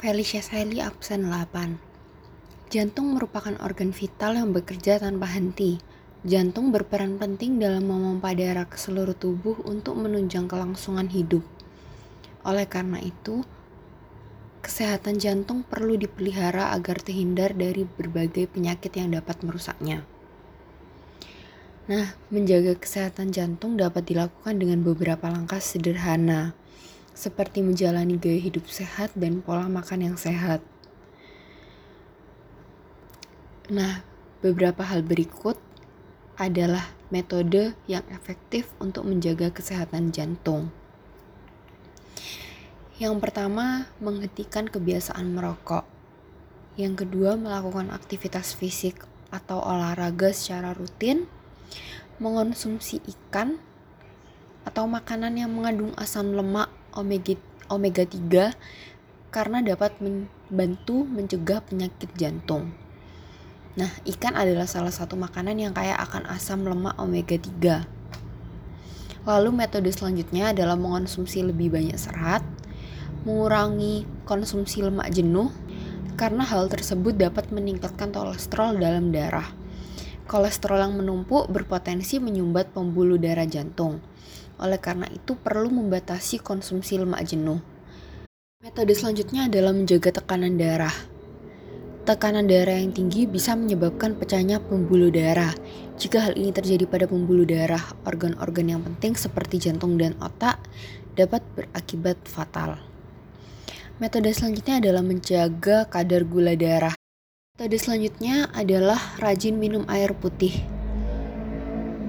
[0.00, 1.76] Felicia Sally absen 8.
[2.72, 5.76] Jantung merupakan organ vital yang bekerja tanpa henti.
[6.24, 11.44] Jantung berperan penting dalam memompa darah ke seluruh tubuh untuk menunjang kelangsungan hidup.
[12.48, 13.44] Oleh karena itu,
[14.64, 20.08] kesehatan jantung perlu dipelihara agar terhindar dari berbagai penyakit yang dapat merusaknya.
[21.92, 26.56] Nah, menjaga kesehatan jantung dapat dilakukan dengan beberapa langkah sederhana
[27.14, 30.62] seperti menjalani gaya hidup sehat dan pola makan yang sehat.
[33.70, 34.02] Nah,
[34.42, 35.54] beberapa hal berikut
[36.34, 40.74] adalah metode yang efektif untuk menjaga kesehatan jantung.
[42.96, 45.86] Yang pertama, menghentikan kebiasaan merokok.
[46.74, 51.30] Yang kedua, melakukan aktivitas fisik atau olahraga secara rutin,
[52.18, 53.60] mengonsumsi ikan
[54.64, 57.38] atau makanan yang mengandung asam lemak omega
[57.70, 62.74] omega 3 karena dapat membantu mencegah penyakit jantung.
[63.78, 67.86] Nah, ikan adalah salah satu makanan yang kaya akan asam lemak omega 3.
[69.22, 72.42] Lalu metode selanjutnya adalah mengonsumsi lebih banyak serat,
[73.22, 75.54] mengurangi konsumsi lemak jenuh
[76.18, 79.46] karena hal tersebut dapat meningkatkan kolesterol dalam darah.
[80.26, 84.02] Kolesterol yang menumpuk berpotensi menyumbat pembuluh darah jantung.
[84.60, 87.60] Oleh karena itu perlu membatasi konsumsi lemak jenuh.
[88.60, 90.92] Metode selanjutnya adalah menjaga tekanan darah.
[92.04, 95.52] Tekanan darah yang tinggi bisa menyebabkan pecahnya pembuluh darah.
[95.96, 100.60] Jika hal ini terjadi pada pembuluh darah, organ-organ yang penting seperti jantung dan otak
[101.16, 102.80] dapat berakibat fatal.
[104.00, 106.96] Metode selanjutnya adalah menjaga kadar gula darah.
[107.56, 110.79] Metode selanjutnya adalah rajin minum air putih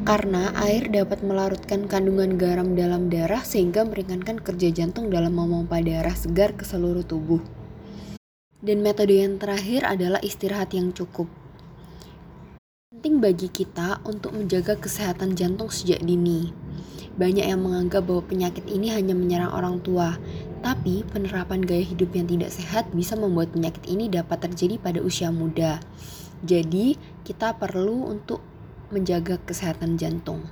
[0.01, 6.17] karena air dapat melarutkan kandungan garam dalam darah sehingga meringankan kerja jantung dalam memompa darah
[6.17, 7.37] segar ke seluruh tubuh.
[8.61, 11.29] Dan metode yang terakhir adalah istirahat yang cukup.
[12.89, 16.49] Penting bagi kita untuk menjaga kesehatan jantung sejak dini.
[17.17, 20.17] Banyak yang menganggap bahwa penyakit ini hanya menyerang orang tua,
[20.65, 25.29] tapi penerapan gaya hidup yang tidak sehat bisa membuat penyakit ini dapat terjadi pada usia
[25.33, 25.81] muda.
[26.41, 28.50] Jadi, kita perlu untuk
[28.91, 30.45] menjaga kesehatan jantung.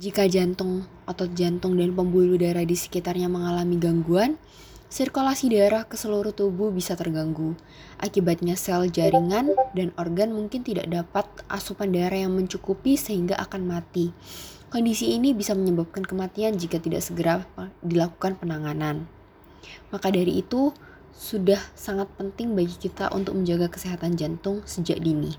[0.00, 4.40] Jika jantung, otot jantung, dan pembuluh darah di sekitarnya mengalami gangguan,
[4.88, 7.52] sirkulasi darah ke seluruh tubuh bisa terganggu.
[8.00, 14.14] Akibatnya sel jaringan dan organ mungkin tidak dapat asupan darah yang mencukupi sehingga akan mati.
[14.72, 17.44] Kondisi ini bisa menyebabkan kematian jika tidak segera
[17.84, 19.04] dilakukan penanganan.
[19.92, 20.72] Maka dari itu,
[21.12, 25.36] sudah sangat penting bagi kita untuk menjaga kesehatan jantung sejak dini.